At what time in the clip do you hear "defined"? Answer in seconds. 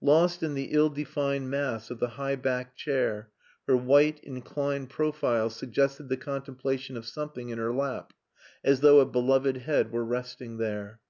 0.90-1.50